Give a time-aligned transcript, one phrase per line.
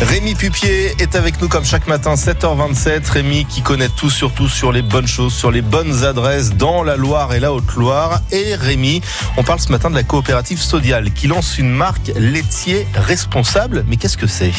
[0.00, 3.10] Rémi Pupier est avec nous comme chaque matin, 7h27.
[3.10, 6.96] Rémi qui connaît tout surtout sur les bonnes choses, sur les bonnes adresses dans la
[6.96, 8.20] Loire et la Haute-Loire.
[8.30, 9.00] Et Rémi,
[9.36, 13.84] on parle ce matin de la coopérative Sodial qui lance une marque laitier responsable.
[13.88, 14.52] Mais qu'est-ce que c'est?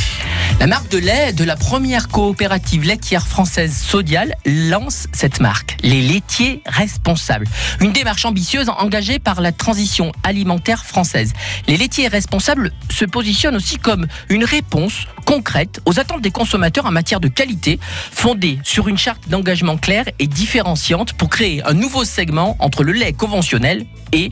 [0.59, 6.01] La marque de lait de la première coopérative laitière française Sodial lance cette marque, les
[6.01, 7.47] laitiers responsables.
[7.79, 11.31] Une démarche ambitieuse engagée par la transition alimentaire française.
[11.67, 16.91] Les laitiers responsables se positionnent aussi comme une réponse concrète aux attentes des consommateurs en
[16.91, 17.79] matière de qualité,
[18.11, 22.93] fondée sur une charte d'engagement claire et différenciante pour créer un nouveau segment entre le
[22.93, 24.31] lait conventionnel et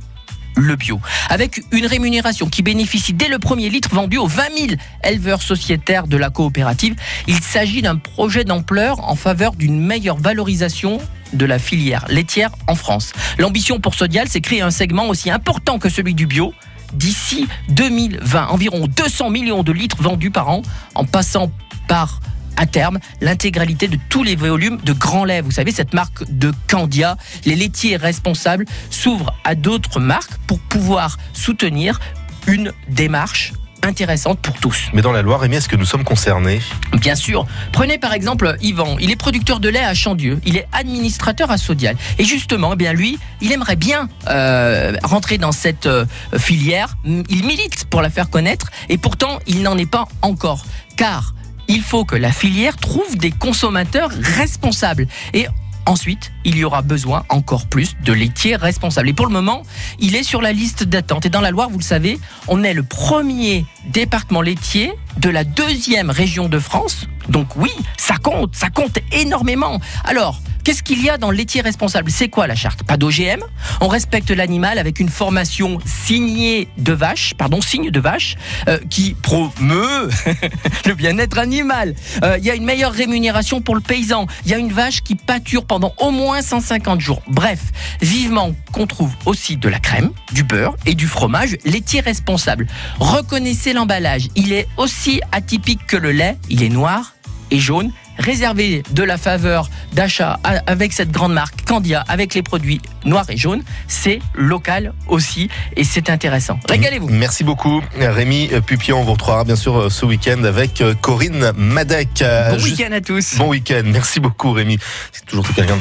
[0.56, 1.00] le bio.
[1.30, 4.68] Avec une rémunération qui bénéficie dès le premier litre vendu aux 20 000
[5.04, 6.96] éleveurs sociétaires de la coopérative,
[7.28, 11.00] il s'agit d'un projet d'ampleur en faveur d'une meilleure valorisation
[11.32, 13.14] de la filière laitière en France.
[13.38, 16.56] L'ambition pour Sodial, c'est créer un segment aussi important que celui du bio,
[16.94, 18.48] d'ici 2020.
[18.48, 20.62] Environ 200 millions de litres vendus par an,
[20.96, 21.52] en passant
[21.88, 22.20] par
[22.58, 25.42] à terme l'intégralité de tous les volumes de Grand Lait.
[25.42, 27.16] Vous savez, cette marque de Candia,
[27.46, 32.00] les laitiers responsables s'ouvrent à d'autres marques pour pouvoir soutenir
[32.48, 33.54] une démarche
[33.88, 34.90] intéressante pour tous.
[34.94, 36.62] Mais dans la Loire, Rémi, est-ce que nous sommes concernés?
[36.94, 37.48] Bien sûr.
[37.72, 38.98] Prenez par exemple Yvan.
[39.00, 40.40] Il est producteur de lait à Chandieu.
[40.46, 41.96] Il est administrateur à Sodial.
[42.20, 46.06] Et justement, eh bien lui, il aimerait bien euh, rentrer dans cette euh,
[46.38, 46.98] filière.
[47.06, 48.68] Il milite pour la faire connaître.
[48.90, 50.66] Et pourtant, il n'en est pas encore.
[50.98, 51.34] Car
[51.68, 55.08] il faut que la filière trouve des consommateurs responsables.
[55.34, 55.48] Et
[55.88, 59.08] Ensuite, il y aura besoin encore plus de laitiers responsables.
[59.08, 59.64] Et pour le moment,
[60.00, 61.26] il est sur la liste d'attente.
[61.26, 65.46] Et dans la Loire, vous le savez, on est le premier département laitier de la
[65.46, 67.08] deuxième région de France.
[67.30, 69.80] Donc oui, ça compte, ça compte énormément.
[70.04, 72.12] Alors, Qu'est-ce qu'il y a dans le laitier responsable?
[72.12, 72.84] C'est quoi la charte?
[72.84, 73.40] Pas d'OGM.
[73.80, 78.36] On respecte l'animal avec une formation signée de vache, pardon, signe de vache,
[78.68, 80.10] euh, qui promeut
[80.86, 81.96] le bien-être animal.
[82.22, 84.28] Euh, il y a une meilleure rémunération pour le paysan.
[84.44, 87.22] Il y a une vache qui pâture pendant au moins 150 jours.
[87.30, 87.62] Bref,
[88.02, 92.68] vivement qu'on trouve aussi de la crème, du beurre et du fromage laitier responsable.
[93.00, 94.28] Reconnaissez l'emballage.
[94.36, 96.38] Il est aussi atypique que le lait.
[96.50, 97.14] Il est noir
[97.52, 102.82] et jaune réserver de la faveur d'achat avec cette grande marque Candia, avec les produits
[103.06, 106.60] noirs et jaunes, c'est local aussi et c'est intéressant.
[106.70, 107.10] Régalez-vous.
[107.10, 109.02] Merci beaucoup Rémi Pupion.
[109.02, 112.24] On vous retrouvera bien sûr euh, ce week-end avec euh, Corinne Madec.
[112.52, 113.36] Bon week-end à tous.
[113.38, 113.84] Bon week-end.
[113.86, 114.78] Merci beaucoup Rémi.
[115.12, 115.76] C'est toujours quelqu'un